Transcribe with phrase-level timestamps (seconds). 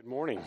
[0.00, 0.42] Good morning.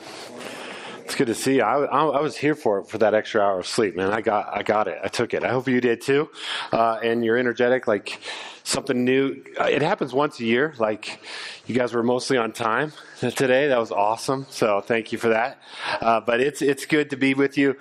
[1.06, 1.62] It's good to see you.
[1.62, 4.12] I, I, was here for for that extra hour of sleep, man.
[4.12, 4.98] I got I got it.
[5.04, 5.44] I took it.
[5.44, 6.32] I hope you did too.
[6.72, 8.20] Uh, and you're energetic, like
[8.64, 9.44] something new.
[9.60, 10.74] Uh, it happens once a year.
[10.80, 11.20] Like
[11.68, 12.94] you guys were mostly on time
[13.32, 13.68] today.
[13.68, 14.46] That was awesome.
[14.50, 15.58] So thank you for that.
[16.02, 17.78] Uh, but it's it's good to be with you.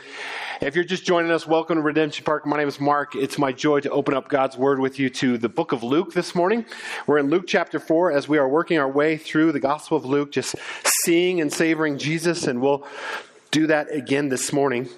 [0.61, 2.47] If you're just joining us, welcome to Redemption Park.
[2.47, 3.17] My name is Mark.
[3.17, 6.13] It's my joy to open up God's Word with you to the book of Luke
[6.13, 6.65] this morning.
[7.09, 10.05] We're in Luke chapter 4 as we are working our way through the Gospel of
[10.05, 10.55] Luke, just
[11.05, 12.87] seeing and savoring Jesus, and we'll
[13.51, 14.89] do that again this morning.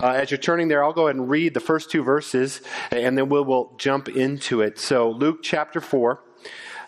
[0.00, 3.16] Uh, as you're turning there, I'll go ahead and read the first two verses, and
[3.16, 4.80] then we'll, we'll jump into it.
[4.80, 6.20] So, Luke chapter 4,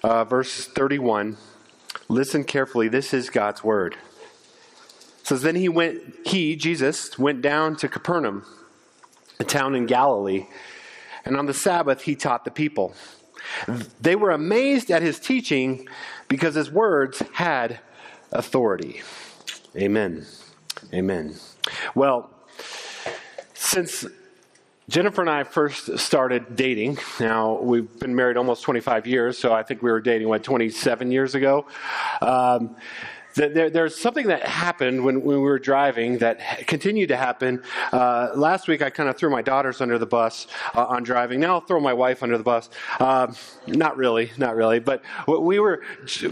[0.03, 1.37] uh, verse 31.
[2.09, 2.89] Listen carefully.
[2.89, 3.97] This is God's Word.
[5.23, 8.47] Says then he went he jesus went down to capernaum
[9.41, 10.47] a town in galilee
[11.25, 12.95] and on the sabbath he taught the people.
[14.01, 15.89] They were amazed at his teaching
[16.29, 17.81] because his words had
[18.31, 19.03] authority.
[19.77, 20.27] Amen.
[20.95, 21.35] Amen.
[21.97, 22.31] Well
[23.53, 24.07] since
[24.89, 26.99] Jennifer and I first started dating.
[27.19, 31.11] Now, we've been married almost 25 years, so I think we were dating, what, 27
[31.11, 31.67] years ago?
[32.23, 32.77] Um,
[33.37, 37.63] there, there's something that happened when, when, we were driving that continued to happen.
[37.93, 41.41] Uh, last week, I kind of threw my daughters under the bus uh, on driving.
[41.41, 42.71] Now I'll throw my wife under the bus.
[42.99, 43.33] Uh,
[43.67, 44.79] not really, not really.
[44.79, 45.83] But we were,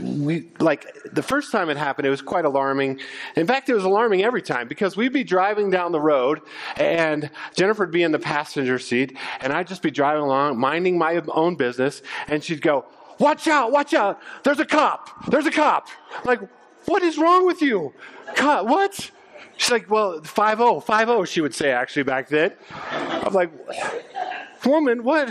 [0.01, 3.01] we like the first time it happened, it was quite alarming.
[3.37, 6.41] In fact, it was alarming every time because we'd be driving down the road
[6.77, 11.21] and Jennifer'd be in the passenger seat and I'd just be driving along, minding my
[11.29, 12.87] own business, and she'd go,
[13.19, 13.73] "Watch out!
[13.73, 14.21] Watch out!
[14.43, 15.11] There's a cop!
[15.29, 16.41] There's a cop!" I'm like
[16.87, 17.93] what is wrong with you?
[18.37, 19.11] God, what?
[19.57, 22.53] She's like, well, 5 0, 5 0, she would say actually back then.
[22.71, 23.51] I'm like,
[24.65, 25.31] woman, what?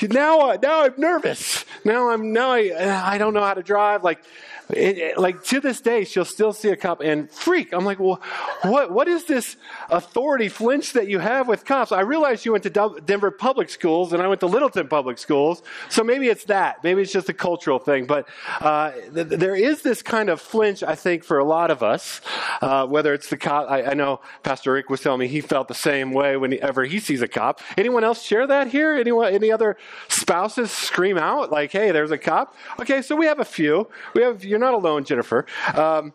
[0.00, 1.64] Now, uh, now I'm nervous.
[1.84, 4.02] Now I'm, now I, I don't know how to drive.
[4.02, 4.24] Like,
[4.72, 7.72] it, it, like to this day, she'll still see a cop and freak.
[7.72, 8.20] I'm like, well,
[8.62, 9.56] what, what is this
[9.90, 11.92] authority flinch that you have with cops?
[11.92, 15.62] I realize you went to Denver public schools and I went to Littleton public schools.
[15.88, 16.82] So maybe it's that.
[16.82, 18.06] Maybe it's just a cultural thing.
[18.06, 18.28] But
[18.60, 22.20] uh, th- there is this kind of flinch, I think, for a lot of us,
[22.60, 23.70] uh, whether it's the cop.
[23.70, 26.98] I, I, know Pastor Rick was telling me he felt the same way whenever he
[26.98, 27.60] sees a cop.
[27.76, 28.94] Anyone else share that here?
[28.94, 29.76] Anyone, any other
[30.08, 32.54] spouses scream out like, hey, there's a cop?
[32.80, 33.88] Okay, so we have a few.
[34.14, 35.44] We have, you're not alone, Jennifer.
[35.74, 36.14] Um,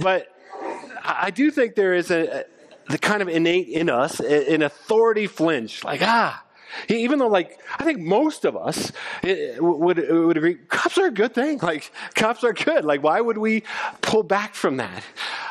[0.00, 0.28] but
[1.04, 2.44] I do think there is a,
[2.88, 6.42] the kind of innate in us an authority flinch, like ah.
[6.88, 8.92] Even though, like, I think most of us
[9.60, 11.58] would would agree, cops are a good thing.
[11.58, 12.86] Like, cops are good.
[12.86, 13.62] Like, why would we
[14.00, 15.04] pull back from that?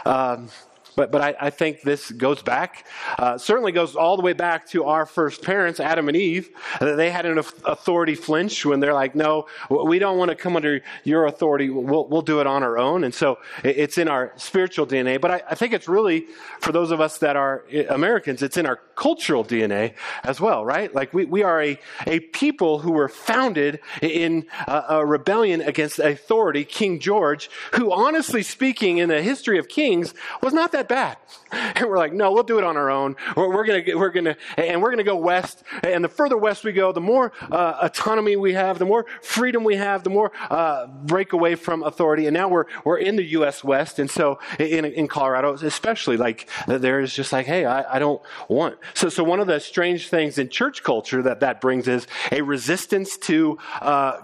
[0.04, 0.50] Um,
[0.96, 2.86] but, but I, I, think this goes back,
[3.18, 6.50] uh, certainly goes all the way back to our first parents, Adam and Eve.
[6.80, 10.56] That they had an authority flinch when they're like, no, we don't want to come
[10.56, 11.70] under your authority.
[11.70, 13.04] We'll, we'll do it on our own.
[13.04, 15.20] And so it's in our spiritual DNA.
[15.20, 16.26] But I, I think it's really,
[16.60, 20.94] for those of us that are Americans, it's in our cultural DNA as well, right?
[20.94, 26.00] Like we, we are a, a people who were founded in a, a rebellion against
[26.00, 30.88] authority, King George, who honestly speaking in the history of kings was not that that
[30.88, 31.18] bad.
[31.74, 33.16] And we're like, no, we'll do it on our own.
[33.36, 35.64] We're, we're gonna, we're gonna, and we're gonna go west.
[35.84, 39.64] And the further west we go, the more uh, autonomy we have, the more freedom
[39.64, 42.28] we have, the more uh, break away from authority.
[42.28, 43.64] And now we're we're in the U.S.
[43.64, 48.00] West, and so in in Colorado, especially, like there is just like, hey, I, I
[48.00, 48.78] don't want.
[48.94, 52.42] So so one of the strange things in church culture that that brings is a
[52.42, 53.58] resistance to.
[53.82, 54.22] Uh,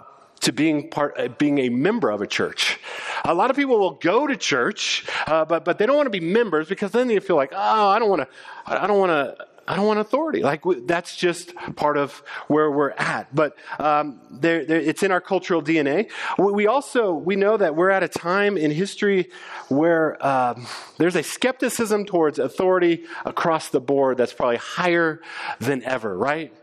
[0.48, 2.80] to being part, uh, being a member of a church.
[3.26, 6.10] A lot of people will go to church, uh, but but they don't want to
[6.10, 8.28] be members because then they feel like, oh, I don't want to,
[8.66, 9.46] I don't want to.
[9.70, 10.44] I don't want authority.
[10.44, 13.36] Like that's just part of where we're at.
[13.36, 16.10] But um, there, there, it's in our cultural DNA.
[16.40, 19.30] We also we know that we're at a time in history
[19.68, 20.66] where um,
[21.00, 25.20] there's a skepticism towards authority across the board that's probably higher
[25.60, 26.18] than ever.
[26.18, 26.54] Right?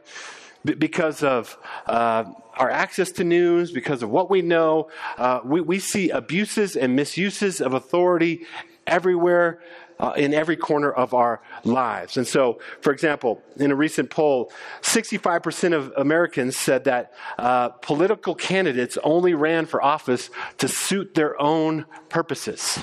[0.65, 2.25] Because of uh,
[2.57, 4.89] our access to news, because of what we know,
[5.19, 8.47] uh, we, we see abuses and misuses of authority
[8.87, 9.61] everywhere.
[9.97, 12.17] Uh, in every corner of our lives.
[12.17, 14.51] And so, for example, in a recent poll,
[14.83, 21.41] 65% of Americans said that uh, political candidates only ran for office to suit their
[21.41, 22.83] own purposes.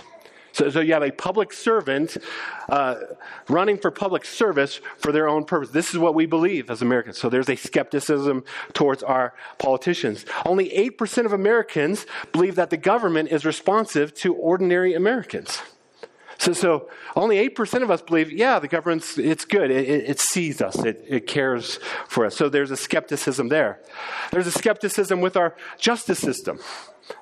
[0.54, 2.18] So, so you have a public servant
[2.70, 2.96] uh,
[3.48, 5.70] running for public service for their own purpose.
[5.70, 7.18] This is what we believe as Americans.
[7.18, 8.44] So there's a skepticism
[8.74, 10.26] towards our politicians.
[10.46, 15.62] Only 8% of Americans believe that the government is responsive to ordinary Americans.
[16.42, 19.70] So, so only 8% of us believe, yeah, the government's, it's good.
[19.70, 20.84] It, it, it sees us.
[20.84, 21.78] It, it cares
[22.08, 22.36] for us.
[22.36, 23.80] So there's a skepticism there.
[24.32, 26.60] There's a skepticism with our justice system.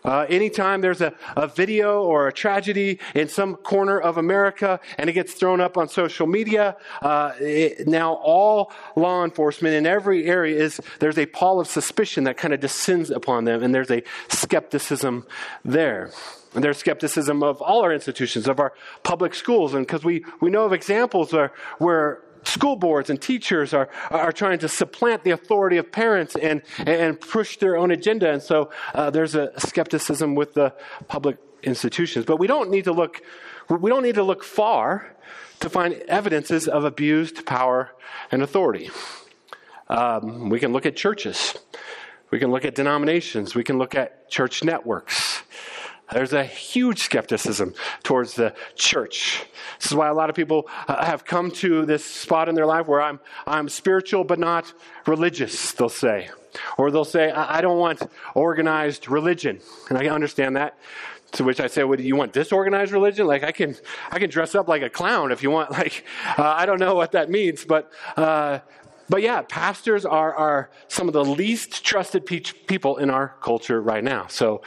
[0.03, 5.09] Uh, anytime there's a, a video or a tragedy in some corner of America and
[5.09, 10.25] it gets thrown up on social media, uh, it, now all law enforcement in every
[10.25, 13.91] area is there's a pall of suspicion that kind of descends upon them, and there's
[13.91, 15.25] a skepticism
[15.63, 16.11] there.
[16.55, 20.49] And there's skepticism of all our institutions, of our public schools, and because we, we
[20.49, 25.31] know of examples where, where school boards and teachers are, are trying to supplant the
[25.31, 28.31] authority of parents and, and push their own agenda.
[28.31, 30.73] And so uh, there's a skepticism with the
[31.07, 32.25] public institutions.
[32.25, 33.21] But we don't need to look,
[33.69, 35.15] we don't need to look far
[35.59, 37.91] to find evidences of abused power
[38.31, 38.89] and authority.
[39.89, 41.55] Um, we can look at churches.
[42.31, 43.55] We can look at denominations.
[43.55, 45.28] We can look at church networks.
[46.11, 47.73] There's a huge skepticism
[48.03, 49.45] towards the church.
[49.79, 52.65] This is why a lot of people uh, have come to this spot in their
[52.65, 54.73] life where I'm, I'm spiritual but not
[55.05, 56.29] religious, they'll say.
[56.77, 58.01] Or they'll say, I, I don't want
[58.33, 59.59] organized religion.
[59.89, 60.77] And I understand that.
[61.33, 63.27] To which I say, "What do you want disorganized religion?
[63.27, 63.75] Like I can,
[64.09, 65.69] I can dress up like a clown if you want.
[65.79, 66.03] Like
[66.35, 68.59] uh, I don't know what that means, but uh,
[69.09, 73.81] but yeah, pastors are, are some of the least trusted pe- people in our culture
[73.81, 74.27] right now.
[74.27, 74.61] So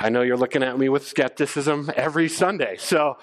[0.00, 2.76] I know you're looking at me with skepticism every Sunday.
[2.78, 3.18] So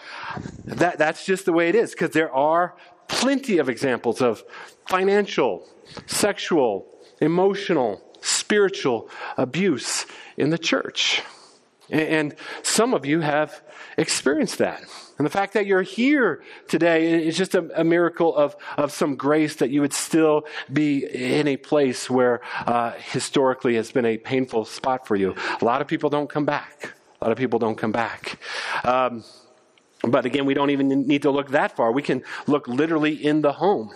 [0.66, 2.76] that, that's just the way it is because there are
[3.08, 4.44] plenty of examples of
[4.88, 5.68] financial,
[6.06, 6.88] sexual,
[7.20, 10.06] emotional, spiritual abuse
[10.38, 11.22] in the church.
[11.90, 13.62] And some of you have
[13.98, 14.84] experienced that.
[15.24, 19.16] And the fact that you're here today is just a, a miracle of, of some
[19.16, 24.18] grace that you would still be in a place where uh, historically has been a
[24.18, 25.34] painful spot for you.
[25.62, 26.96] A lot of people don't come back.
[27.22, 28.38] A lot of people don't come back.
[28.84, 29.24] Um,
[30.02, 31.94] but again, we don't even need to look that far.
[31.94, 33.94] We can look literally in the home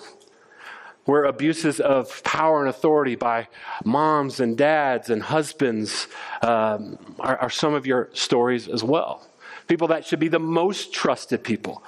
[1.03, 3.49] where abuses of power and authority by
[3.83, 6.07] moms and dads and husbands
[6.41, 9.26] um, are, are some of your stories as well
[9.67, 11.83] people that should be the most trusted people.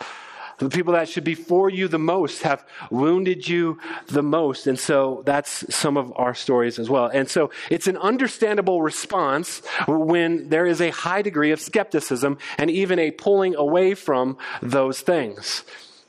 [0.60, 4.68] The people that should be for you the most have wounded you the most.
[4.68, 7.08] And so that's some of our stories as well.
[7.08, 12.70] And so it's an understandable response when there is a high degree of skepticism and
[12.70, 15.64] even a pulling away from those things.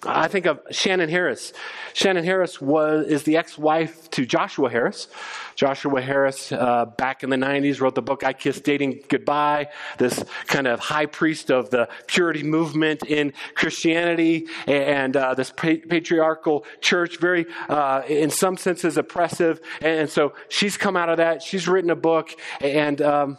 [0.06, 1.52] I think of Shannon Harris.
[1.92, 5.08] Shannon Harris was, is the ex wife to Joshua Harris.
[5.56, 9.68] Joshua Harris, uh, back in the 90s, wrote the book I Kissed Dating Goodbye,
[9.98, 16.64] this kind of high priest of the purity movement in Christianity and uh, this patriarchal
[16.80, 19.60] church, very, uh, in some senses, oppressive.
[19.82, 21.42] And so she's come out of that.
[21.42, 22.30] She's written a book,
[22.62, 23.38] and um,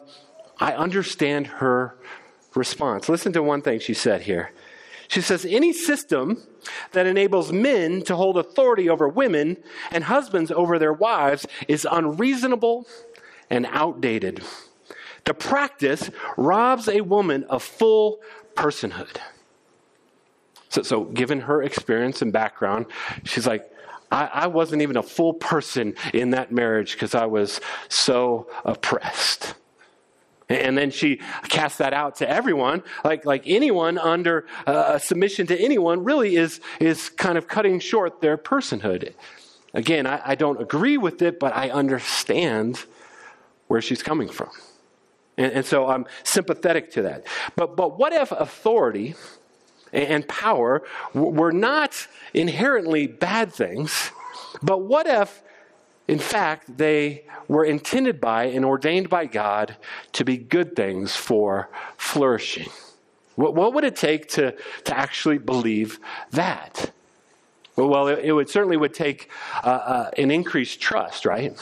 [0.60, 1.98] I understand her
[2.54, 3.10] response.
[3.10, 4.52] Listen to one thing she said here.
[5.12, 6.42] She says, any system
[6.94, 9.58] that enables men to hold authority over women
[9.92, 12.88] and husbands over their wives is unreasonable
[13.50, 14.42] and outdated.
[15.26, 18.22] The practice robs a woman of full
[18.56, 19.18] personhood.
[20.70, 22.86] So, so given her experience and background,
[23.26, 23.70] she's like,
[24.14, 27.60] I, I wasn't even a full person in that marriage because I was
[27.90, 29.56] so oppressed.
[30.52, 32.84] And then she casts that out to everyone.
[33.04, 38.22] Like, like anyone under uh, submission to anyone really is, is kind of cutting short
[38.22, 39.14] their personhood.
[39.74, 42.84] Again, I, I don't agree with it, but I understand
[43.68, 44.50] where she's coming from.
[45.38, 47.26] And, and so I'm sympathetic to that.
[47.56, 49.16] But, but what if authority
[49.94, 50.84] and power
[51.14, 54.12] were not inherently bad things?
[54.62, 55.42] But what if
[56.12, 59.78] in fact, they were intended by and ordained by God
[60.12, 62.68] to be good things for flourishing.
[63.36, 64.54] What, what would it take to,
[64.84, 66.00] to actually believe
[66.32, 66.92] that?
[67.78, 69.32] Well, it, it would certainly would take
[69.64, 71.58] uh, uh, an increased trust, right?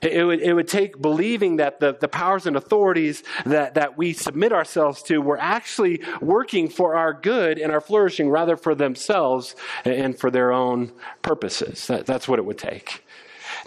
[0.00, 4.12] It would, it would take believing that the, the powers and authorities that, that we
[4.12, 9.56] submit ourselves to were actually working for our good and our flourishing rather for themselves
[9.84, 10.92] and for their own
[11.22, 11.88] purposes.
[11.88, 13.04] That, that's what it would take.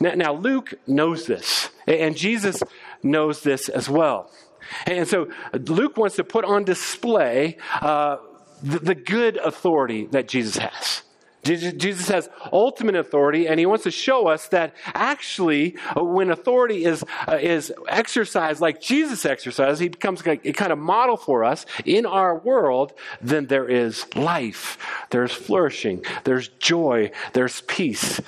[0.04, 2.62] Now, now, Luke knows this, and Jesus
[3.04, 4.30] knows this as well.
[4.86, 8.18] And so Luke wants to put on display uh,
[8.62, 11.04] the, the good authority that Jesus has.
[11.44, 16.84] Jesus has ultimate authority, and he wants to show us that actually, uh, when authority
[16.84, 21.46] is, uh, is exercised like Jesus exercised, he becomes a, a kind of model for
[21.46, 22.92] us in our world,
[23.22, 24.78] then there is life,
[25.12, 28.22] there's flourishing, there's joy, there's peace,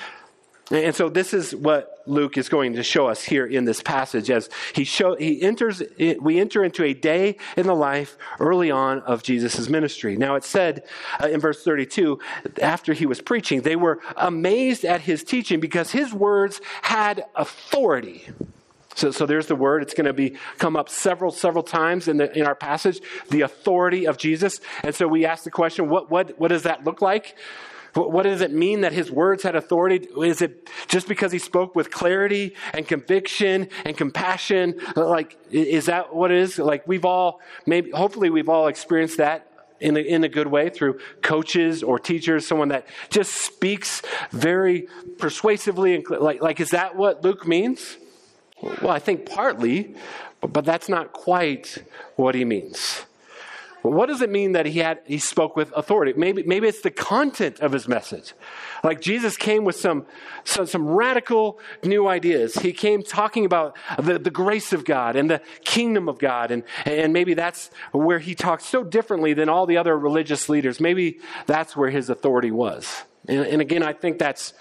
[0.72, 4.31] and so this is what Luke is going to show us here in this passage
[4.31, 5.84] as he show he enters
[6.19, 10.17] we enter into a day in the life early on of Jesus' ministry.
[10.17, 10.84] Now it said
[11.22, 12.19] uh, in verse 32
[12.62, 18.24] after he was preaching they were amazed at his teaching because his words had authority.
[18.95, 19.84] So, so there's the word.
[19.84, 23.41] It's going to be come up several, several times in, the, in our passage, the
[23.41, 24.62] authority of Jesus.
[24.84, 27.36] And so we ask the question, what, what, what does that look like?
[27.96, 30.06] What does it mean that his words had authority?
[30.18, 34.82] Is it just because he spoke with clarity and conviction and compassion?
[34.98, 36.60] Like, is that what it is?
[36.60, 39.50] Like, we've all, maybe, hopefully, we've all experienced that
[39.80, 44.88] in a, in a good way through coaches or teachers, someone that just speaks very
[45.18, 45.96] persuasively.
[45.96, 47.98] And like, like, is that what Luke means?
[48.62, 49.96] Well, I think partly,
[50.42, 51.84] but, but that's not quite
[52.18, 53.06] what he means.
[53.92, 56.13] What does it mean that he had he spoke with authority?
[56.15, 58.34] Maybe maybe it's the content of his message.
[58.84, 60.06] Like Jesus came with some
[60.44, 62.56] some, some radical new ideas.
[62.56, 66.63] He came talking about the, the grace of God and the kingdom of God, and
[66.86, 70.80] and maybe that's where he talked so differently than all the other religious leaders.
[70.80, 73.04] Maybe that's where his authority was.
[73.27, 74.54] And, and again, I think that's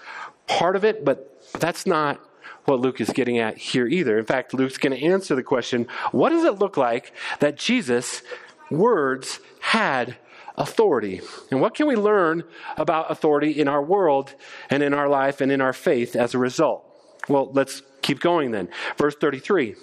[0.46, 2.20] part of it, but that's not
[2.64, 4.18] what Luke is getting at here either.
[4.18, 8.22] In fact, Luke's going to answer the question what does it look like that Jesus
[8.70, 10.16] words had
[10.56, 11.20] authority.
[11.50, 12.44] And what can we learn
[12.76, 14.34] about authority in our world
[14.70, 16.84] and in our life and in our faith as a result?
[17.28, 18.68] Well, let's keep going then.
[18.96, 19.74] Verse 33.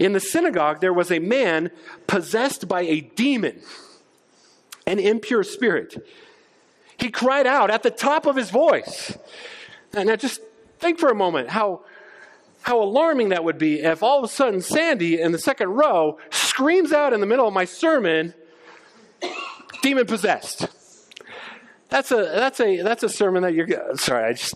[0.00, 1.70] In the synagogue, there was a man
[2.06, 3.60] possessed by a demon,
[4.86, 6.06] an impure spirit.
[6.96, 9.16] He cried out at the top of his voice.
[9.92, 10.40] Now, just
[10.78, 11.82] think for a moment how
[12.62, 16.18] how alarming that would be if all of a sudden Sandy in the second row
[16.52, 18.34] screams out in the middle of my sermon,
[19.80, 20.66] demon possessed.
[21.88, 24.54] That's a that's a that's a sermon that you're sorry, I just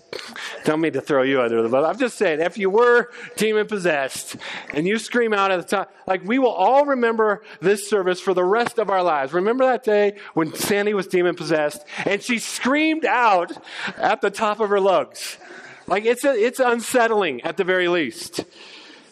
[0.65, 1.87] don't mean to throw you under the bus.
[1.87, 4.37] I'm just saying, if you were demon possessed
[4.75, 8.35] and you scream out at the top, like we will all remember this service for
[8.35, 9.33] the rest of our lives.
[9.33, 13.53] Remember that day when Sandy was demon possessed and she screamed out
[13.97, 15.39] at the top of her lungs.
[15.87, 18.45] Like it's a, it's unsettling at the very least.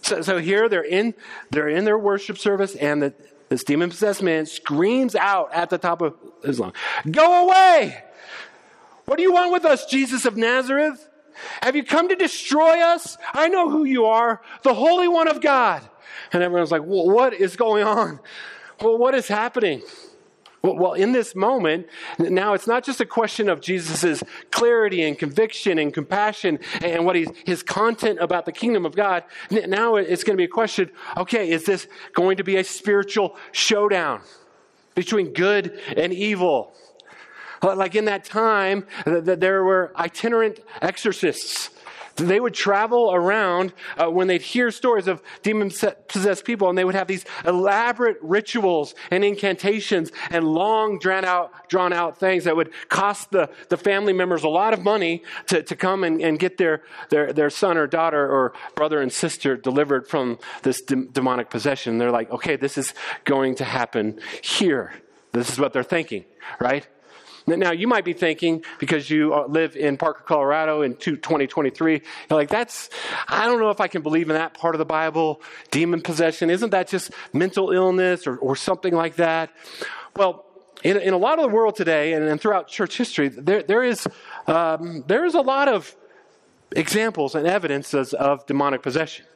[0.04, 1.14] So, so here they're in
[1.50, 3.14] they're in their worship service, and the,
[3.48, 6.74] this demon possessed man screams out at the top of his lungs,
[7.10, 8.04] "Go away!
[9.06, 11.08] What do you want with us, Jesus of Nazareth?
[11.62, 13.16] Have you come to destroy us?
[13.32, 15.82] I know who you are, the Holy One of God."
[16.34, 18.20] And everyone's like, well, "What is going on?
[18.82, 19.82] Well, what is happening?"
[20.64, 25.78] Well, in this moment, now it's not just a question of Jesus' clarity and conviction
[25.78, 29.24] and compassion and what he's, his content about the kingdom of God.
[29.50, 33.36] Now it's going to be a question okay, is this going to be a spiritual
[33.52, 34.22] showdown
[34.94, 36.72] between good and evil?
[37.62, 41.68] Like in that time, there were itinerant exorcists
[42.16, 45.70] they would travel around uh, when they'd hear stories of demon
[46.08, 51.68] possessed people, and they would have these elaborate rituals and incantations and long, drawn out,
[51.68, 55.62] drawn out things that would cost the, the family members a lot of money to,
[55.62, 59.56] to come and, and get their, their, their son or daughter or brother and sister
[59.56, 61.98] delivered from this de- demonic possession.
[61.98, 62.94] They're like, okay, this is
[63.24, 64.92] going to happen here.
[65.32, 66.24] This is what they're thinking,
[66.60, 66.86] right?
[67.46, 72.02] Now, you might be thinking, because you uh, live in Parker, Colorado in 2023, you're
[72.30, 72.88] like, that's,
[73.28, 76.48] I don't know if I can believe in that part of the Bible, demon possession.
[76.48, 79.50] Isn't that just mental illness or, or something like that?
[80.16, 80.46] Well,
[80.82, 83.82] in, in a lot of the world today and, and throughout church history, there, there,
[83.82, 84.06] is,
[84.46, 85.94] um, there is a lot of
[86.74, 89.26] examples and evidences of demonic possession.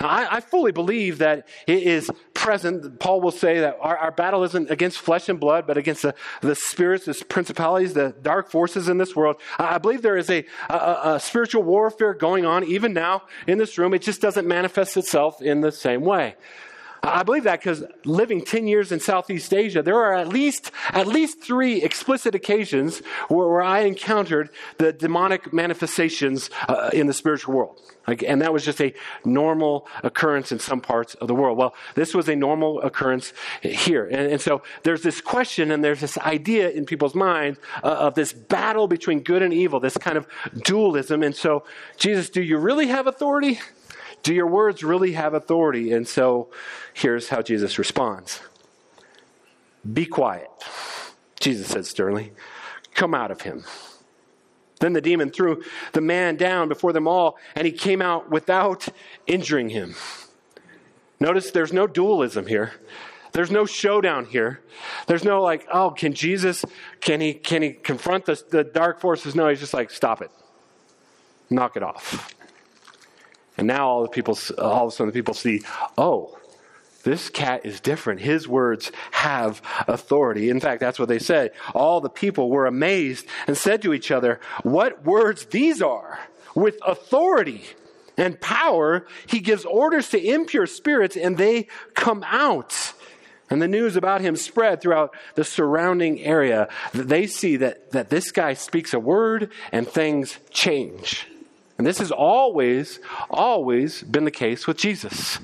[0.00, 2.98] I, I, fully believe that it is present.
[3.00, 6.14] Paul will say that our, our battle isn't against flesh and blood, but against the,
[6.40, 9.36] the spirits, the principalities, the dark forces in this world.
[9.58, 13.58] I, I believe there is a, a, a spiritual warfare going on even now in
[13.58, 13.94] this room.
[13.94, 16.36] It just doesn't manifest itself in the same way.
[17.06, 21.06] I believe that because living 10 years in Southeast Asia, there are at least, at
[21.06, 22.98] least three explicit occasions
[23.28, 27.80] where, where I encountered the demonic manifestations uh, in the spiritual world.
[28.06, 28.94] Like, and that was just a
[29.24, 31.58] normal occurrence in some parts of the world.
[31.58, 33.32] Well, this was a normal occurrence
[33.62, 34.06] here.
[34.06, 38.14] And, and so there's this question and there's this idea in people's minds uh, of
[38.14, 40.26] this battle between good and evil, this kind of
[40.62, 41.22] dualism.
[41.22, 41.64] And so,
[41.96, 43.58] Jesus, do you really have authority?
[44.22, 45.92] Do your words really have authority?
[45.92, 46.50] And so
[46.92, 48.40] here's how Jesus responds
[49.90, 50.50] Be quiet,
[51.40, 52.32] Jesus said sternly.
[52.94, 53.64] Come out of him.
[54.80, 58.88] Then the demon threw the man down before them all, and he came out without
[59.26, 59.94] injuring him.
[61.18, 62.74] Notice there's no dualism here.
[63.32, 64.60] There's no showdown here.
[65.06, 66.64] There's no like, oh, can Jesus,
[67.00, 69.34] can he, can he confront the, the dark forces?
[69.34, 70.30] No, he's just like, stop it.
[71.48, 72.34] Knock it off.
[73.56, 75.62] And now all the people, all of a sudden, the people see,
[75.96, 76.38] oh,
[77.04, 78.20] this cat is different.
[78.20, 80.50] His words have authority.
[80.50, 81.52] In fact, that's what they said.
[81.72, 86.18] All the people were amazed and said to each other, What words these are!
[86.54, 87.62] With authority,
[88.16, 92.94] and power, he gives orders to impure spirits and they come out.
[93.48, 96.68] And the news about him spread throughout the surrounding area.
[96.92, 101.28] They see that, that this guy speaks a word and things change.
[101.78, 105.38] And this has always, always been the case with Jesus.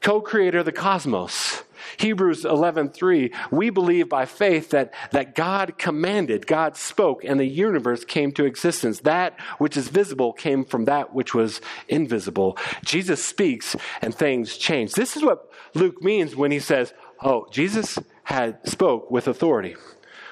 [0.00, 1.62] Co creator of the cosmos.
[1.96, 8.04] Hebrews 11:3 we believe by faith that that God commanded God spoke and the universe
[8.04, 13.76] came to existence that which is visible came from that which was invisible Jesus speaks
[14.02, 19.10] and things change this is what Luke means when he says, Oh, Jesus had spoke
[19.10, 19.76] with authority.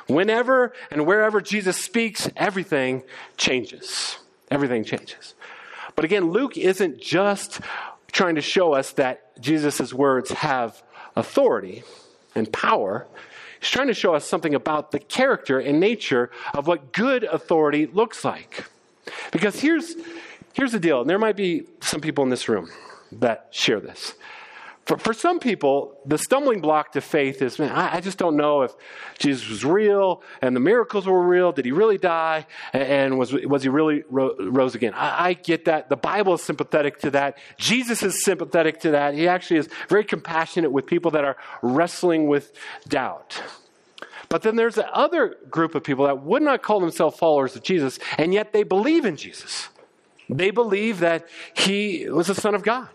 [0.06, 3.02] Whenever and wherever Jesus speaks, everything
[3.36, 4.18] changes.
[4.52, 5.34] Everything changes.
[5.96, 7.60] But again, Luke isn't just
[8.12, 10.82] trying to show us that Jesus' words have
[11.16, 11.84] authority
[12.34, 13.06] and power.
[13.60, 17.86] He's trying to show us something about the character and nature of what good authority
[17.86, 18.66] looks like.
[19.30, 19.94] Because here's,
[20.52, 22.68] here's the deal, and there might be some people in this room
[23.10, 24.12] that share this.
[24.84, 28.36] For, for some people, the stumbling block to faith is, man, I, I, just don't
[28.36, 28.72] know if
[29.16, 31.52] Jesus was real and the miracles were real.
[31.52, 32.46] Did he really die?
[32.72, 34.92] And, and was, was he really ro- rose again?
[34.94, 35.88] I, I get that.
[35.88, 37.38] The Bible is sympathetic to that.
[37.58, 39.14] Jesus is sympathetic to that.
[39.14, 42.52] He actually is very compassionate with people that are wrestling with
[42.88, 43.40] doubt.
[44.28, 47.62] But then there's the other group of people that would not call themselves followers of
[47.62, 49.68] Jesus, and yet they believe in Jesus.
[50.28, 52.88] They believe that he was the Son of God.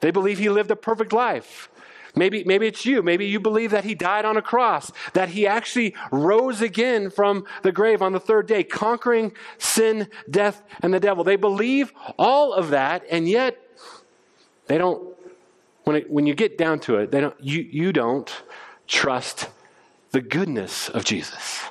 [0.00, 1.70] They believe he lived a perfect life.
[2.16, 3.02] Maybe, maybe it's you.
[3.02, 7.44] Maybe you believe that he died on a cross, that he actually rose again from
[7.62, 11.24] the grave on the third day, conquering sin, death, and the devil.
[11.24, 13.58] They believe all of that, and yet
[14.66, 15.16] they don't,
[15.82, 18.32] when, it, when you get down to it, they don't, you, you don't
[18.86, 19.48] trust
[20.12, 21.64] the goodness of Jesus.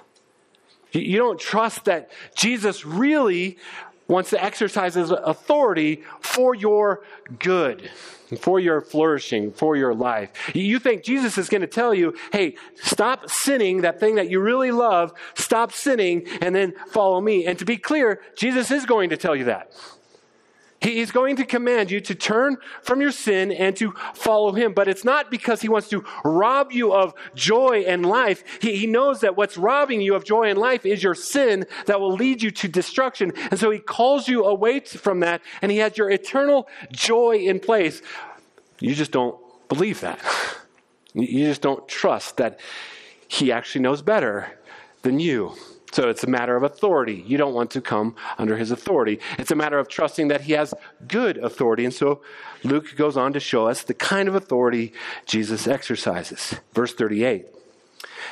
[0.91, 3.57] You, you don't trust that Jesus really
[4.07, 7.03] wants to exercise his authority for your
[7.39, 7.89] good
[8.37, 10.31] for your flourishing, for your life.
[10.55, 14.39] You think Jesus is going to tell you, hey, stop sinning, that thing that you
[14.39, 17.45] really love, stop sinning, and then follow me.
[17.45, 19.71] And to be clear, Jesus is going to tell you that.
[20.83, 24.73] He is going to command you to turn from your sin and to follow him.
[24.73, 28.43] But it's not because he wants to rob you of joy and life.
[28.61, 32.01] He, he, knows that what's robbing you of joy and life is your sin that
[32.01, 33.31] will lead you to destruction.
[33.49, 37.61] And so he calls you away from that and he has your eternal joy in
[37.61, 38.01] place.
[38.79, 39.37] You just don't
[39.69, 40.19] believe that.
[41.15, 42.59] You just don't trust that
[43.27, 44.57] he actually knows better
[45.03, 45.53] than you.
[45.93, 47.23] So it's a matter of authority.
[47.27, 49.19] You don't want to come under his authority.
[49.37, 50.73] It's a matter of trusting that he has
[51.07, 51.85] good authority.
[51.85, 52.23] And so
[52.63, 54.91] Luke goes on to show us the kind of authority
[55.27, 56.55] Jesus exercises.
[56.73, 57.45] Verse 38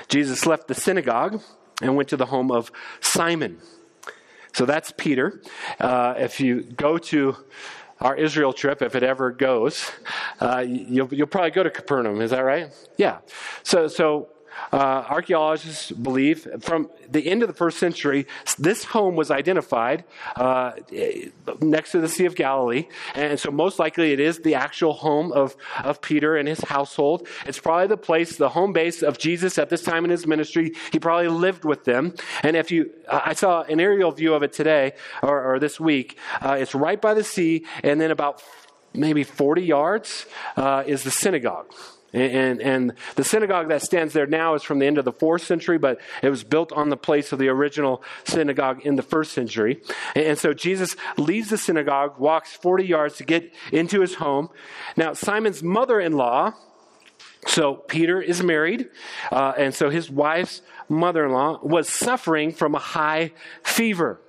[0.07, 1.39] Jesus left the synagogue
[1.83, 3.59] and went to the home of Simon.
[4.53, 5.39] So that's Peter.
[5.79, 7.35] Uh, if you go to
[7.99, 9.91] our Israel trip, if it ever goes,
[10.39, 12.21] uh, you'll, you'll probably go to Capernaum.
[12.21, 12.71] Is that right?
[12.97, 13.19] Yeah.
[13.61, 14.29] So, so
[14.71, 20.03] uh, archaeologists believe from the end of the first century, this home was identified
[20.35, 20.71] uh,
[21.61, 22.87] next to the Sea of Galilee.
[23.15, 27.27] And so, most likely, it is the actual home of, of Peter and his household.
[27.45, 30.73] It's probably the place, the home base of Jesus at this time in his ministry.
[30.91, 32.13] He probably lived with them.
[32.43, 36.17] And if you, I saw an aerial view of it today or, or this week,
[36.41, 38.41] uh, it's right by the sea, and then about
[38.93, 40.25] maybe 40 yards
[40.57, 41.73] uh, is the synagogue.
[42.13, 45.43] And, and the synagogue that stands there now is from the end of the fourth
[45.43, 49.31] century, but it was built on the place of the original synagogue in the first
[49.31, 49.81] century.
[50.15, 54.49] And so Jesus leaves the synagogue, walks 40 yards to get into his home.
[54.97, 56.53] Now, Simon's mother in law,
[57.47, 58.89] so Peter is married,
[59.31, 63.31] uh, and so his wife's mother in law was suffering from a high
[63.63, 64.21] fever.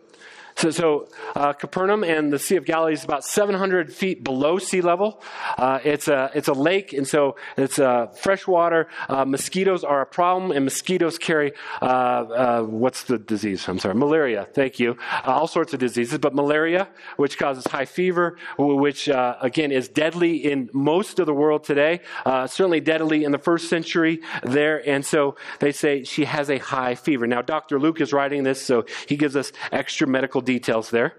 [0.62, 4.80] So, so uh, Capernaum and the Sea of Galilee is about 700 feet below sea
[4.80, 5.20] level.
[5.58, 8.86] Uh, it's, a, it's a lake, and so it's uh, fresh water.
[9.08, 13.66] Uh, mosquitoes are a problem, and mosquitoes carry uh, uh, what's the disease?
[13.66, 14.46] I'm sorry, malaria.
[14.54, 14.98] Thank you.
[15.24, 20.70] all sorts of diseases, but malaria, which causes high fever, which again is deadly in
[20.72, 24.88] most of the world today, certainly deadly in the first century there.
[24.88, 27.26] And so they say she has a high fever.
[27.26, 27.80] Now, Dr.
[27.80, 30.51] Luke is writing this, so he gives us extra medical details
[30.90, 31.16] there.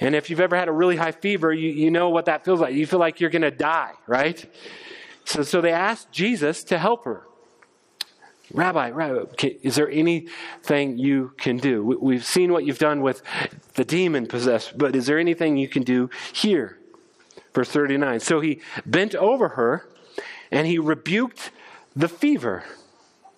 [0.00, 2.60] And if you've ever had a really high fever, you, you know what that feels
[2.60, 2.74] like.
[2.74, 4.44] You feel like you're going to die, right?
[5.24, 7.26] So, so they asked Jesus to help her.
[8.52, 11.84] Rabbi, Rabbi, is there anything you can do?
[12.00, 13.22] We've seen what you've done with
[13.74, 16.78] the demon possessed, but is there anything you can do here?
[17.54, 18.20] Verse 39.
[18.20, 19.88] So he bent over her
[20.50, 21.52] and he rebuked
[21.94, 22.64] the fever,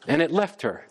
[0.07, 0.87] and it left her.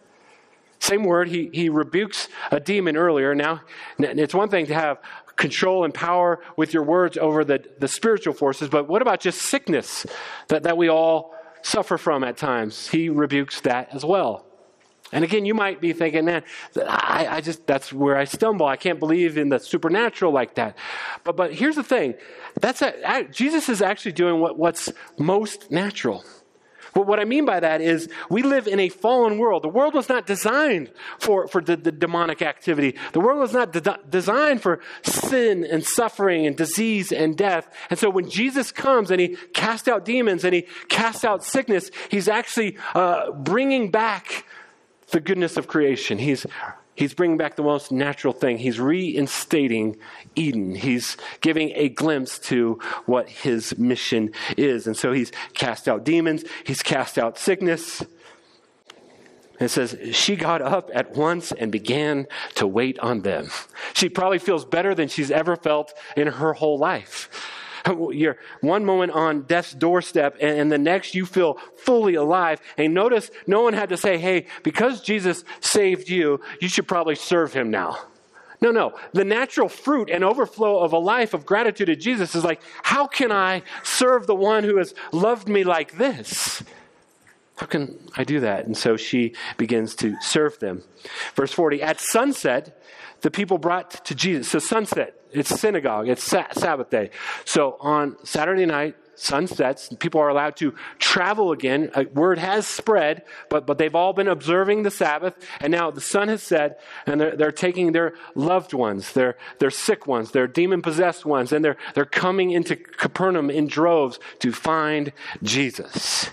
[0.82, 3.36] Same word, he, he rebukes a demon earlier.
[3.36, 3.62] Now,
[4.00, 5.00] it's one thing to have
[5.36, 9.44] control and power with your words over the, the spiritual forces, but what about just
[9.44, 10.08] sickness
[10.48, 12.88] that, that we all suffer from at times?
[12.88, 14.44] He rebukes that as well.
[15.12, 16.44] And again, you might be thinking, man,
[16.76, 18.66] I, I, just, that's where I stumble.
[18.66, 20.76] I can't believe in the supernatural like that.
[21.24, 22.16] But, but here's the thing.
[22.60, 26.24] That's a, Jesus is actually doing what, what's most natural.
[26.94, 29.64] But what I mean by that is we live in a fallen world.
[29.64, 32.98] The world was not designed for, for the, the demonic activity.
[33.14, 37.74] The world was not de- designed for sin and suffering and disease and death.
[37.90, 41.92] And so when Jesus comes and he casts out demons and he casts out sickness,
[42.10, 44.46] he's actually uh, bringing back
[45.12, 46.18] the goodness of creation.
[46.18, 46.46] He's,
[47.02, 48.60] he's bringing back the most natural thing.
[48.60, 49.98] He's reinstating
[50.36, 50.76] Eden.
[50.76, 54.86] He's giving a glimpse to what his mission is.
[54.86, 58.06] And so he's cast out demons, he's cast out sickness.
[59.60, 63.50] It says, she got up at once and began to wait on them.
[63.94, 67.30] She probably feels better than she's ever felt in her whole life.
[68.12, 72.62] You're one moment on death's doorstep, and, and the next you feel fully alive.
[72.78, 77.16] And notice no one had to say, hey, because Jesus saved you, you should probably
[77.16, 77.98] serve him now.
[78.62, 78.94] No, no.
[79.14, 83.08] The natural fruit and overflow of a life of gratitude to Jesus is like, how
[83.08, 86.62] can I serve the one who has loved me like this?
[87.56, 88.66] How can I do that?
[88.66, 90.84] And so she begins to serve them.
[91.36, 92.82] Verse 40 At sunset,
[93.22, 94.50] the people brought to Jesus.
[94.50, 97.10] So, sunset, it's synagogue, it's Sabbath day.
[97.46, 101.92] So, on Saturday night, sun sets, people are allowed to travel again.
[101.96, 106.02] A word has spread, but, but they've all been observing the Sabbath, and now the
[106.02, 110.48] sun has set, and they're, they're taking their loved ones, their, their sick ones, their
[110.48, 115.14] demon possessed ones, and they're, they're coming into Capernaum in droves to find
[115.44, 116.32] Jesus.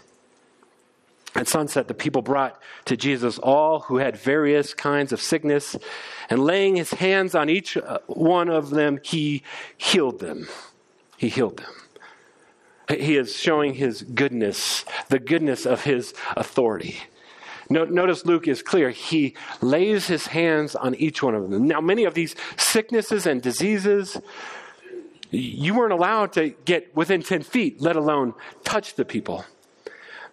[1.34, 5.76] At sunset, the people brought to Jesus all who had various kinds of sickness,
[6.30, 9.42] and laying his hands on each uh, one of them, he
[9.76, 10.48] healed them.
[11.16, 11.72] He healed them.
[12.88, 16.96] He is showing his goodness, the goodness of his authority.
[17.70, 18.90] Notice Luke is clear.
[18.90, 21.66] He lays his hands on each one of them.
[21.66, 24.18] Now, many of these sicknesses and diseases,
[25.30, 28.32] you weren't allowed to get within 10 feet, let alone
[28.64, 29.44] touch the people.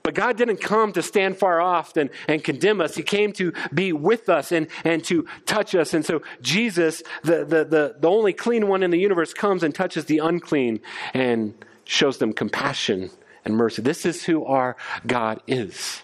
[0.06, 2.94] But God didn't come to stand far off and, and condemn us.
[2.94, 5.96] He came to be with us and, and to touch us.
[5.96, 9.74] And so Jesus, the, the, the, the only clean one in the universe, comes and
[9.74, 10.80] touches the unclean
[11.16, 13.10] and shows them compassion
[13.46, 13.82] and mercy.
[13.82, 16.04] This is who our God is.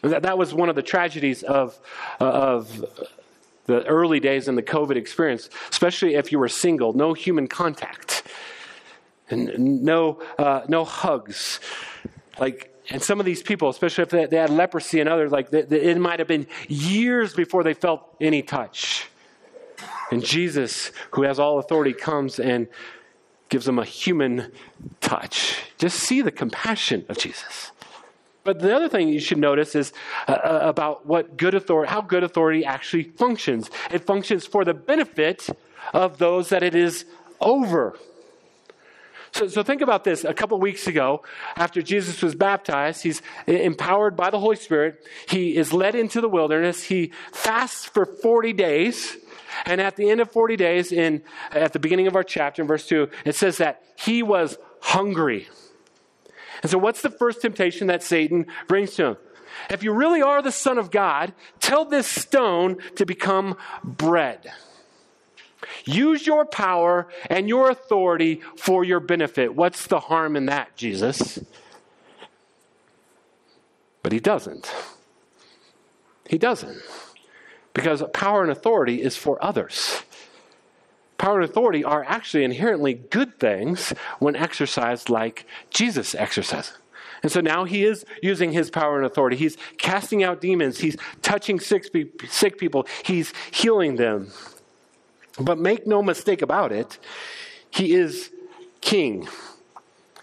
[0.00, 1.78] That, that was one of the tragedies of,
[2.22, 2.86] uh, of
[3.66, 8.22] the early days in the COVID experience, especially if you were single, no human contact,
[9.28, 11.60] and no, uh, no hugs.
[12.40, 15.50] Like and some of these people, especially if they, they had leprosy and others, like
[15.50, 19.08] they, they, it might have been years before they felt any touch.
[20.10, 22.68] And Jesus, who has all authority, comes and
[23.48, 24.52] gives them a human
[25.00, 25.56] touch.
[25.78, 27.72] Just see the compassion of Jesus.
[28.42, 29.92] But the other thing you should notice is
[30.28, 33.70] uh, uh about what good authority, how good authority actually functions.
[33.90, 35.48] It functions for the benefit
[35.94, 37.06] of those that it is
[37.40, 37.98] over.
[39.34, 40.22] So, so think about this.
[40.22, 41.24] A couple weeks ago,
[41.56, 45.04] after Jesus was baptized, he's empowered by the Holy Spirit.
[45.28, 46.84] He is led into the wilderness.
[46.84, 49.16] He fasts for 40 days.
[49.66, 52.68] And at the end of 40 days, in, at the beginning of our chapter, in
[52.68, 55.48] verse 2, it says that he was hungry.
[56.62, 59.16] And so, what's the first temptation that Satan brings to him?
[59.68, 64.52] If you really are the Son of God, tell this stone to become bread.
[65.84, 69.54] Use your power and your authority for your benefit.
[69.54, 71.38] What's the harm in that, Jesus?
[74.02, 74.72] But he doesn't.
[76.28, 76.80] He doesn't.
[77.72, 80.02] Because power and authority is for others.
[81.18, 86.72] Power and authority are actually inherently good things when exercised like Jesus exercised.
[87.22, 89.36] And so now he is using his power and authority.
[89.36, 90.78] He's casting out demons.
[90.78, 91.86] He's touching sick,
[92.28, 92.86] sick people.
[93.02, 94.30] He's healing them.
[95.38, 96.98] But make no mistake about it,
[97.70, 98.30] he is
[98.80, 99.28] king,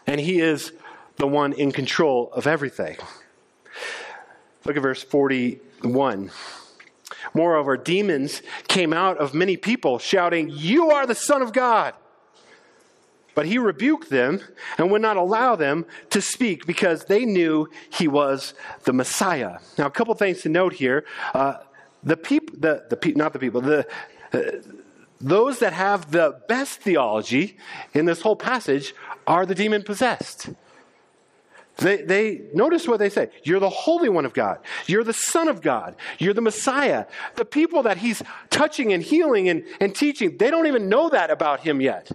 [0.08, 0.72] and he is
[1.18, 2.98] the one in control of everything.
[4.66, 6.32] Look at verse 41.
[7.34, 11.94] Moreover, demons came out of many people, shouting, You are the Son of God.
[13.34, 14.42] But he rebuked them
[14.78, 19.60] and would not allow them to speak because they knew he was the Messiah.
[19.78, 21.06] Now, a couple things to note here.
[21.34, 21.58] Uh,
[22.04, 23.88] the people, the, the pe- not the people, the,
[24.34, 24.40] uh,
[25.22, 27.58] those that have the best theology
[27.94, 28.94] in this whole passage
[29.28, 30.50] are the demon possessed.
[31.78, 33.30] They, they notice what they say.
[33.44, 34.60] You're the Holy One of God.
[34.86, 35.96] You're the Son of God.
[36.20, 37.06] You're the Messiah.
[37.36, 41.32] The people that he's touching and healing and, and teaching, they don't even know that
[41.32, 42.12] about him yet.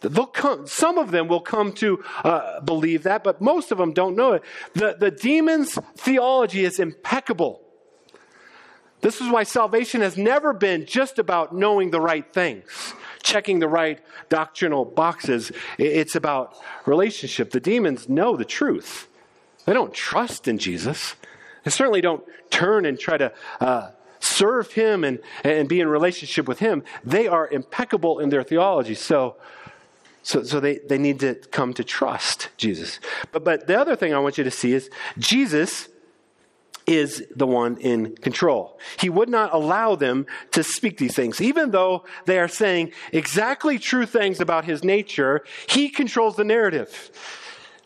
[0.00, 3.92] They'll come, some of them will come to uh, believe that, but most of them
[3.92, 4.42] don't know it.
[4.74, 7.62] The, the demon's theology is impeccable.
[9.00, 13.68] This is why salvation has never been just about knowing the right things, checking the
[13.68, 15.52] right doctrinal boxes.
[15.78, 17.50] It's about relationship.
[17.50, 19.08] The demons know the truth,
[19.66, 21.14] they don't trust in Jesus.
[21.64, 26.48] They certainly don't turn and try to uh, serve him and, and be in relationship
[26.48, 26.82] with him.
[27.04, 28.94] They are impeccable in their theology.
[28.94, 29.36] So,
[30.22, 33.00] so, so they, they need to come to trust Jesus.
[33.32, 35.88] But, but the other thing I want you to see is Jesus
[36.88, 38.80] is the one in control.
[38.98, 41.40] He would not allow them to speak these things.
[41.40, 47.10] Even though they are saying exactly true things about his nature, he controls the narrative.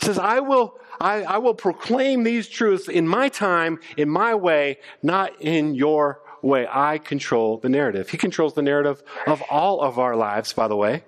[0.01, 4.35] He says, I will, I, I will proclaim these truths in my time, in my
[4.35, 6.67] way, not in your way.
[6.71, 8.11] I control the narrative.
[8.11, 11.03] He controls the narrative of all of our lives, by the way.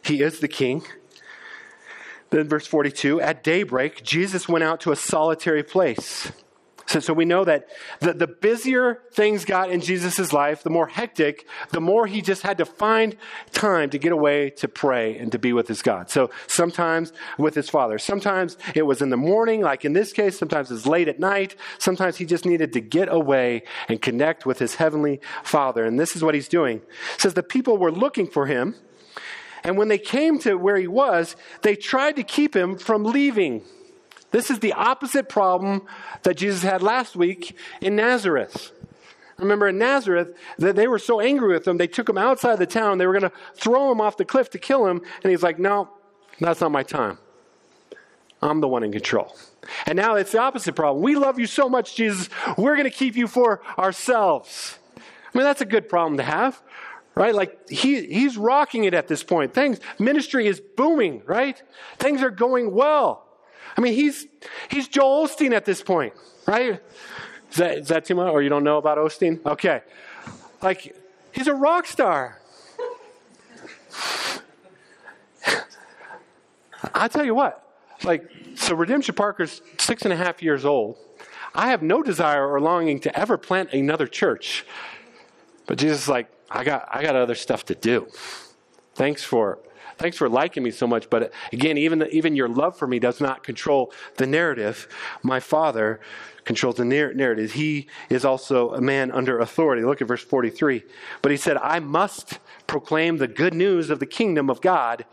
[0.00, 0.84] He is the king.
[2.30, 6.30] Then, verse 42 at daybreak, Jesus went out to a solitary place.
[6.86, 7.68] So, so we know that
[8.00, 12.42] the, the busier things got in Jesus' life, the more hectic, the more he just
[12.42, 13.16] had to find
[13.52, 16.10] time to get away to pray and to be with his God.
[16.10, 17.98] So sometimes with his father.
[17.98, 20.38] Sometimes it was in the morning, like in this case.
[20.38, 21.56] Sometimes it's late at night.
[21.78, 25.84] Sometimes he just needed to get away and connect with his heavenly father.
[25.84, 26.78] And this is what he's doing.
[27.14, 28.76] It says the people were looking for him
[29.66, 33.62] and when they came to where he was, they tried to keep him from leaving.
[34.36, 35.86] This is the opposite problem
[36.24, 38.70] that Jesus had last week in Nazareth.
[39.38, 42.66] Remember in Nazareth, that they were so angry with him, they took him outside the
[42.66, 42.98] town.
[42.98, 45.00] They were going to throw him off the cliff to kill him.
[45.22, 45.88] And he's like, No,
[46.38, 47.16] that's not my time.
[48.42, 49.34] I'm the one in control.
[49.86, 51.02] And now it's the opposite problem.
[51.02, 52.28] We love you so much, Jesus.
[52.58, 54.78] We're going to keep you for ourselves.
[54.98, 55.00] I
[55.38, 56.62] mean, that's a good problem to have
[57.14, 57.34] right?
[57.34, 59.54] Like he, he's rocking it at this point.
[59.54, 61.62] Things, ministry is booming, right?
[61.96, 63.25] Things are going well.
[63.76, 64.26] I mean, he's,
[64.68, 66.14] he's Joel Osteen at this point,
[66.46, 66.80] right?
[67.50, 68.32] Is that, is that too much?
[68.32, 69.44] Or you don't know about Osteen?
[69.44, 69.82] Okay.
[70.62, 70.96] Like,
[71.32, 72.40] he's a rock star.
[76.94, 77.62] I tell you what,
[78.04, 80.96] like, so Redemption Parker's six and a half years old.
[81.54, 84.64] I have no desire or longing to ever plant another church.
[85.66, 88.08] But Jesus is like, I got, I got other stuff to do.
[88.94, 89.58] Thanks for,
[89.98, 91.08] thanks for liking me so much.
[91.10, 94.88] But again, even, even your love for me does not control the narrative.
[95.22, 96.00] My Father
[96.44, 97.52] controls the narrative.
[97.52, 99.82] He is also a man under authority.
[99.82, 100.84] Look at verse 43.
[101.20, 105.04] But he said, I must proclaim the good news of the kingdom of God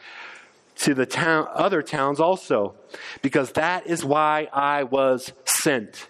[0.76, 2.76] to the town, other towns also,
[3.22, 6.08] because that is why I was sent.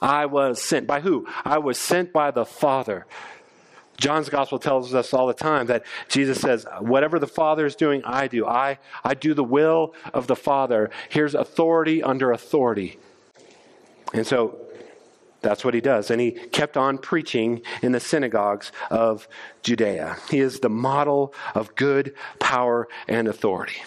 [0.00, 0.86] I was sent.
[0.86, 1.26] By who?
[1.44, 3.06] I was sent by the Father
[3.96, 8.02] John's gospel tells us all the time that Jesus says, Whatever the Father is doing,
[8.04, 8.46] I do.
[8.46, 10.90] I, I do the will of the Father.
[11.08, 12.98] Here's authority under authority.
[14.12, 14.58] And so
[15.42, 16.10] that's what he does.
[16.10, 19.28] And he kept on preaching in the synagogues of
[19.62, 20.16] Judea.
[20.30, 23.82] He is the model of good power and authority.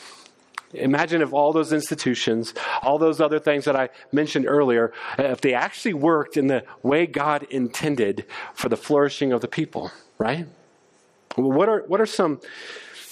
[0.74, 5.42] Imagine if all those institutions, all those other things that I mentioned earlier, uh, if
[5.42, 10.46] they actually worked in the way God intended for the flourishing of the people, right?
[11.36, 12.42] What are, what are some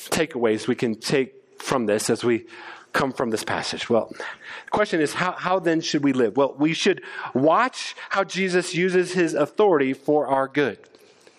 [0.09, 2.45] takeaways we can take from this as we
[2.91, 3.89] come from this passage?
[3.89, 6.35] Well, the question is how, how then should we live?
[6.35, 7.01] Well, we should
[7.33, 10.79] watch how Jesus uses his authority for our good.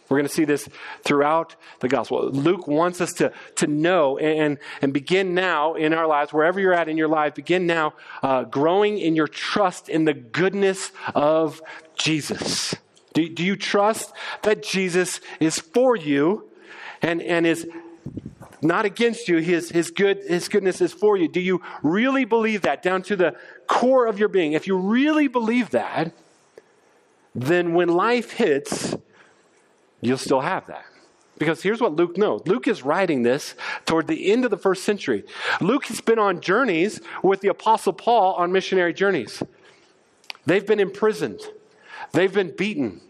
[0.09, 0.69] We're going to see this
[1.03, 2.31] throughout the gospel.
[2.31, 6.75] Luke wants us to, to know and, and begin now in our lives, wherever you're
[6.75, 11.61] at in your life, begin now uh, growing in your trust in the goodness of
[11.97, 12.75] Jesus.
[13.14, 16.49] Do, do you trust that Jesus is for you
[17.03, 17.66] and, and is
[18.62, 19.38] not against you?
[19.38, 21.27] His, his, good, his goodness is for you.
[21.27, 23.35] Do you really believe that down to the
[23.66, 24.53] core of your being?
[24.53, 26.12] If you really believe that,
[27.35, 28.95] then when life hits,
[30.07, 30.85] you'll still have that.
[31.38, 34.85] Because here's what Luke knows Luke is writing this toward the end of the first
[34.85, 35.25] century.
[35.61, 39.42] Luke has been on journeys with the Apostle Paul on missionary journeys.
[40.47, 41.40] They've been imprisoned,
[42.12, 43.01] they've been beaten,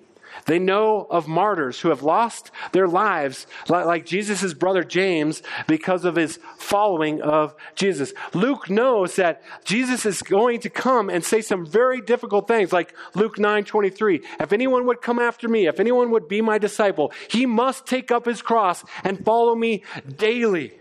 [0.47, 6.17] they know of martyrs who have lost their lives, like Jesus' brother James, because of
[6.17, 8.13] his following of Jesus.
[8.33, 12.95] Luke knows that Jesus is going to come and say some very difficult things, like
[13.15, 14.23] Luke 9 23.
[14.41, 18.11] If anyone would come after me, if anyone would be my disciple, he must take
[18.11, 19.83] up his cross and follow me
[20.17, 20.73] daily.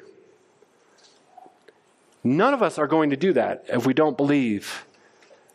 [2.23, 4.86] None of us are going to do that if we don't believe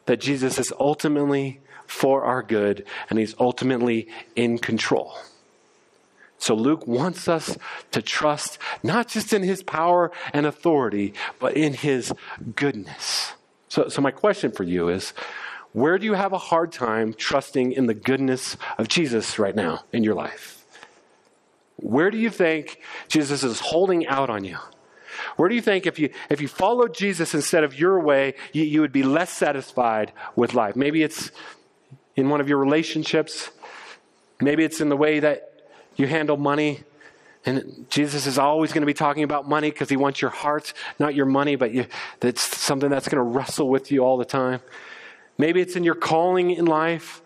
[0.06, 5.14] that Jesus is ultimately for our good and he's ultimately in control.
[6.38, 7.58] So Luke wants us
[7.90, 12.14] to trust not just in his power and authority, but in his
[12.54, 13.34] goodness.
[13.68, 15.12] So, so my question for you is
[15.72, 19.84] where do you have a hard time trusting in the goodness of Jesus right now
[19.92, 20.64] in your life?
[21.76, 24.58] Where do you think Jesus is holding out on you?
[25.36, 28.62] Where do you think if you if you followed Jesus instead of your way, you,
[28.62, 30.76] you would be less satisfied with life?
[30.76, 31.30] Maybe it's
[32.16, 33.50] in one of your relationships.
[34.40, 35.52] Maybe it's in the way that
[35.96, 36.84] you handle money.
[37.46, 40.72] And Jesus is always going to be talking about money because he wants your heart,
[40.98, 41.86] not your money, but you,
[42.20, 44.60] that's something that's going to wrestle with you all the time.
[45.38, 47.22] Maybe it's in your calling in life.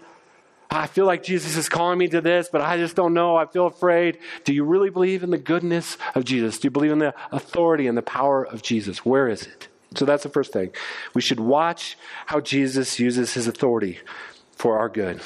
[0.71, 3.37] I feel like Jesus is calling me to this, but I just don't know.
[3.37, 4.19] I feel afraid.
[4.45, 6.59] Do you really believe in the goodness of Jesus?
[6.59, 9.05] Do you believe in the authority and the power of Jesus?
[9.05, 9.69] Where is it?
[9.97, 10.71] So that's the first thing.
[11.13, 13.99] We should watch how Jesus uses his authority
[14.57, 15.21] for our good.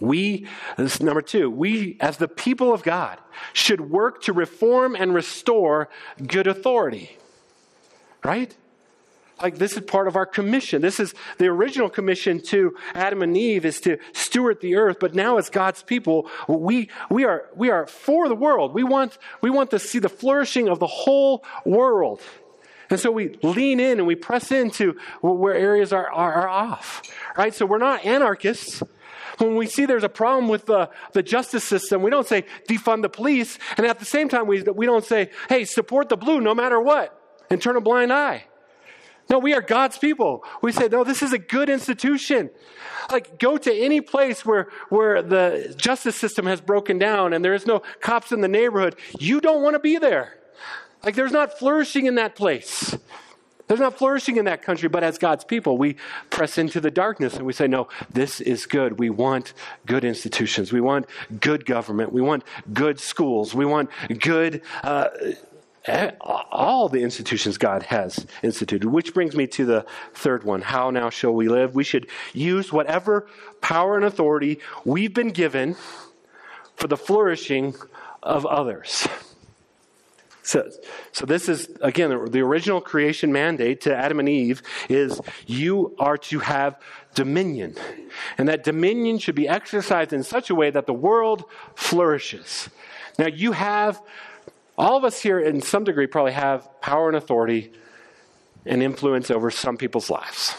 [0.00, 3.18] We, this is number two, we as the people of God
[3.52, 5.88] should work to reform and restore
[6.26, 7.16] good authority.
[8.24, 8.54] Right?
[9.42, 10.80] Like this is part of our commission.
[10.80, 15.14] This is the original commission to Adam and Eve is to steward the earth, but
[15.14, 18.72] now as God's people, we, we are, we are for the world.
[18.72, 22.20] We want, we want to see the flourishing of the whole world.
[22.90, 27.02] And so we lean in and we press into where areas are, are, are off.
[27.36, 27.54] Right?
[27.54, 28.82] So we're not anarchists.
[29.38, 33.02] When we see there's a problem with the, the justice system, we don't say defund
[33.02, 33.58] the police.
[33.76, 36.80] And at the same time, we, we don't say, hey, support the blue no matter
[36.80, 37.20] what
[37.50, 38.44] and turn a blind eye.
[39.30, 40.44] No, we are God's people.
[40.60, 42.50] We say, no, this is a good institution.
[43.10, 47.54] Like, go to any place where, where the justice system has broken down and there
[47.54, 48.96] is no cops in the neighborhood.
[49.18, 50.38] You don't want to be there.
[51.04, 52.96] Like, there's not flourishing in that place.
[53.66, 55.96] There's not flourishing in that country, but as God's people, we
[56.28, 58.98] press into the darkness and we say, no, this is good.
[58.98, 59.54] We want
[59.86, 60.70] good institutions.
[60.70, 61.06] We want
[61.40, 62.12] good government.
[62.12, 63.54] We want good schools.
[63.54, 63.88] We want
[64.18, 65.08] good, uh,
[66.20, 68.86] all the institutions God has instituted.
[68.86, 70.60] Which brings me to the third one.
[70.60, 71.74] How now shall we live?
[71.74, 73.28] We should use whatever
[73.62, 75.76] power and authority we've been given
[76.76, 77.74] for the flourishing
[78.22, 79.08] of others.
[80.44, 80.70] So,
[81.10, 86.18] so this is, again, the original creation mandate to Adam and Eve is you are
[86.18, 86.78] to have
[87.14, 87.76] dominion.
[88.36, 92.68] And that dominion should be exercised in such a way that the world flourishes.
[93.18, 94.02] Now, you have,
[94.76, 97.72] all of us here in some degree probably have power and authority
[98.66, 100.54] and influence over some people's lives.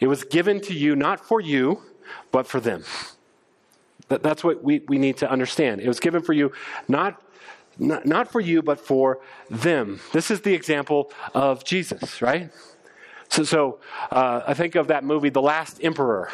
[0.00, 1.82] It was given to you not for you,
[2.32, 2.84] but for them.
[4.08, 5.82] that's what we, we need to understand.
[5.82, 6.52] It was given for you
[6.88, 7.22] not
[7.78, 10.00] not, not for you, but for them.
[10.12, 12.50] This is the example of Jesus, right?
[13.28, 13.80] So, so
[14.10, 16.30] uh, I think of that movie, The Last Emperor.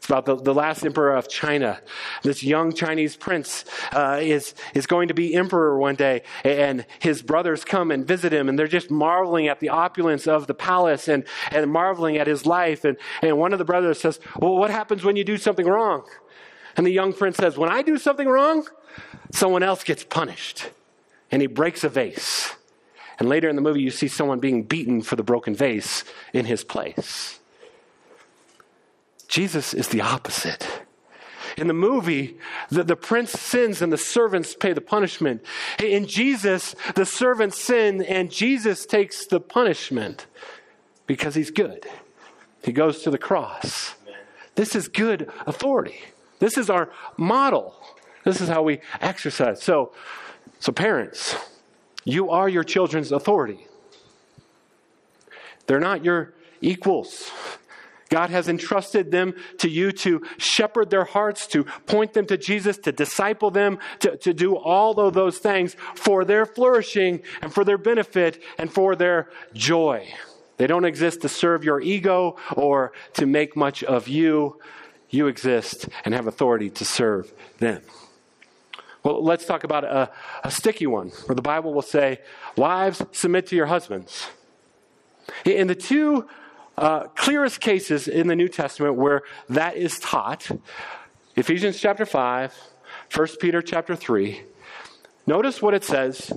[0.00, 1.78] It's about the, the last emperor of China.
[2.22, 7.20] This young Chinese prince uh, is, is going to be emperor one day, and his
[7.20, 11.06] brothers come and visit him, and they're just marveling at the opulence of the palace
[11.06, 12.86] and, and marveling at his life.
[12.86, 16.08] And, and one of the brothers says, Well, what happens when you do something wrong?
[16.78, 18.66] And the young prince says, When I do something wrong,
[19.32, 20.70] someone else gets punished.
[21.30, 22.54] And he breaks a vase.
[23.18, 26.46] And later in the movie, you see someone being beaten for the broken vase in
[26.46, 27.38] his place.
[29.28, 30.82] Jesus is the opposite.
[31.56, 32.38] In the movie,
[32.70, 35.44] the, the prince sins and the servants pay the punishment.
[35.78, 40.26] In Jesus, the servants sin and Jesus takes the punishment
[41.06, 41.86] because he's good.
[42.64, 43.94] He goes to the cross.
[44.54, 46.00] This is good authority.
[46.38, 47.74] This is our model.
[48.24, 49.62] This is how we exercise.
[49.62, 49.92] So,
[50.58, 51.34] so parents,
[52.04, 53.66] you are your children's authority.
[55.66, 57.30] They're not your equals.
[58.10, 62.76] God has entrusted them to you to shepherd their hearts, to point them to Jesus,
[62.78, 67.64] to disciple them, to, to do all of those things for their flourishing and for
[67.64, 70.12] their benefit and for their joy.
[70.56, 74.60] They don't exist to serve your ego or to make much of you
[75.08, 77.82] you exist and have authority to serve them.
[79.02, 80.10] Well, let's talk about a,
[80.44, 82.20] a sticky one where the Bible will say,
[82.56, 84.26] Wives, submit to your husbands.
[85.44, 86.28] In the two
[86.76, 90.50] uh, clearest cases in the New Testament where that is taught,
[91.36, 92.54] Ephesians chapter 5,
[93.14, 94.42] 1 Peter chapter 3,
[95.26, 96.32] notice what it says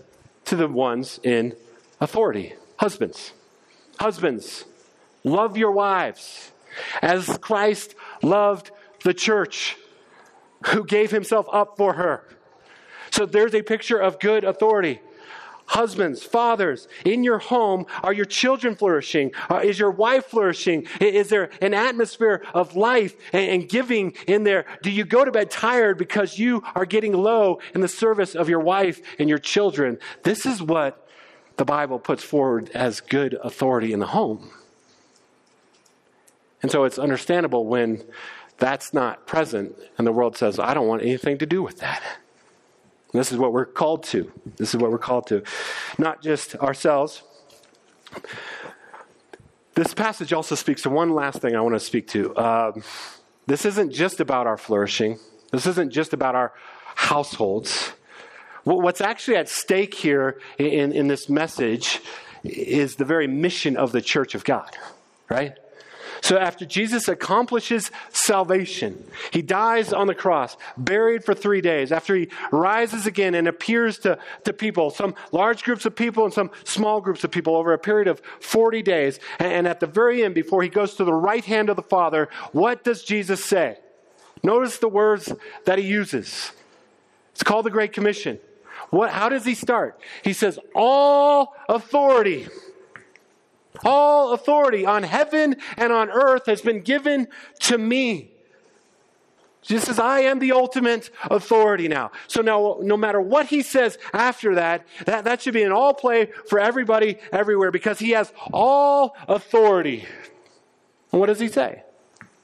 [0.46, 1.56] to the ones in
[2.00, 3.34] authority husbands.
[4.00, 4.66] Husbands,
[5.24, 6.52] love your wives
[7.02, 8.72] as Christ loved
[9.04, 9.78] the church,
[10.68, 12.24] who gave himself up for her.
[13.14, 15.00] So there's a picture of good authority.
[15.68, 19.32] Husbands, fathers, in your home, are your children flourishing?
[19.52, 20.88] Uh, is your wife flourishing?
[21.00, 24.66] Is there an atmosphere of life and, and giving in there?
[24.82, 28.50] Do you go to bed tired because you are getting low in the service of
[28.50, 30.00] your wife and your children?
[30.24, 31.08] This is what
[31.58, 34.50] the Bible puts forward as good authority in the home.
[36.64, 38.04] And so it's understandable when
[38.58, 42.02] that's not present and the world says, I don't want anything to do with that.
[43.14, 44.32] This is what we're called to.
[44.58, 45.44] This is what we're called to.
[45.98, 47.22] Not just ourselves.
[49.76, 52.36] This passage also speaks to one last thing I want to speak to.
[52.36, 52.72] Uh,
[53.46, 55.20] this isn't just about our flourishing,
[55.52, 56.54] this isn't just about our
[56.96, 57.94] households.
[58.64, 62.00] What's actually at stake here in, in this message
[62.44, 64.78] is the very mission of the church of God,
[65.30, 65.58] right?
[66.24, 71.92] So after Jesus accomplishes salvation, he dies on the cross, buried for three days.
[71.92, 76.34] After he rises again and appears to, to people, some large groups of people and
[76.34, 79.20] some small groups of people over a period of 40 days.
[79.38, 81.84] And, and at the very end, before he goes to the right hand of the
[81.84, 83.80] Father, what does Jesus say?
[84.42, 85.34] Notice the words
[85.66, 86.54] that he uses.
[87.34, 88.40] It's called the Great Commission.
[88.92, 90.00] What, how does he start?
[90.24, 92.48] He says, All authority
[93.84, 97.28] all authority on heaven and on earth has been given
[97.62, 98.32] to me.
[99.64, 102.12] Just as I am the ultimate authority now.
[102.28, 105.94] So now, no matter what he says after that, that, that should be an all
[105.94, 110.06] play for everybody everywhere because he has all authority.
[111.12, 111.84] And what does he say?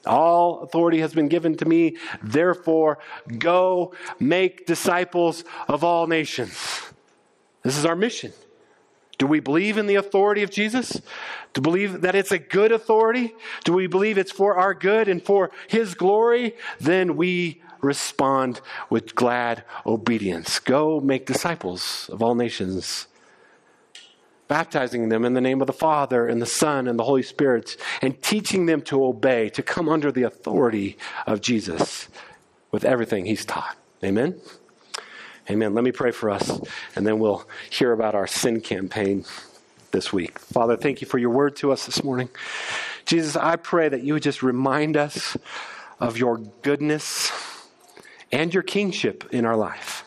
[0.06, 1.98] All authority has been given to me.
[2.22, 2.98] Therefore,
[3.38, 6.58] go make disciples of all nations.
[7.62, 8.32] This is our mission.
[9.20, 10.98] Do we believe in the authority of Jesus?
[11.52, 13.34] To believe that it's a good authority?
[13.64, 16.56] Do we believe it's for our good and for His glory?
[16.80, 20.58] Then we respond with glad obedience.
[20.58, 23.08] Go make disciples of all nations,
[24.48, 27.76] baptizing them in the name of the Father and the Son and the Holy Spirit,
[28.00, 30.96] and teaching them to obey, to come under the authority
[31.26, 32.08] of Jesus
[32.70, 33.76] with everything He's taught.
[34.02, 34.40] Amen?
[35.48, 35.74] Amen.
[35.74, 36.60] Let me pray for us,
[36.94, 39.24] and then we'll hear about our sin campaign
[39.90, 40.38] this week.
[40.38, 42.28] Father, thank you for your word to us this morning.
[43.06, 45.36] Jesus, I pray that you would just remind us
[45.98, 47.32] of your goodness
[48.30, 50.04] and your kingship in our life.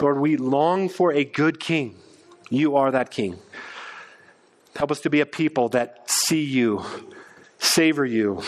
[0.00, 1.96] Lord, we long for a good king.
[2.50, 3.38] You are that king.
[4.76, 6.84] Help us to be a people that see you,
[7.58, 8.42] savor you,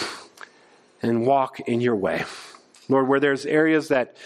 [1.03, 2.25] and walk in your way.
[2.91, 4.16] Lord, where there's areas that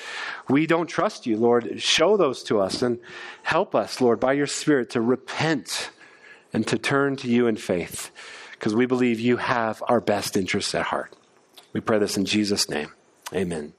[0.49, 2.99] we don't trust you, Lord, show those to us and
[3.43, 5.91] help us, Lord, by your Spirit to repent
[6.53, 8.11] and to turn to you in faith
[8.53, 11.15] because we believe you have our best interests at heart.
[11.73, 12.93] We pray this in Jesus' name.
[13.35, 13.75] Amen.